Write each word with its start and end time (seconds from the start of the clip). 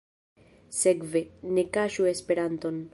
Sekve, 0.79 1.23
ne 1.57 1.67
kaŝu 1.79 2.13
Esperanton. 2.15 2.87